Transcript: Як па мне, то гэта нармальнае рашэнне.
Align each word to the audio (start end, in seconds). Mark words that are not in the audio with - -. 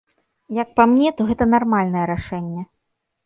Як 0.61 0.69
па 0.79 0.85
мне, 0.93 1.11
то 1.19 1.27
гэта 1.29 1.47
нармальнае 1.55 2.05
рашэнне. 2.13 2.61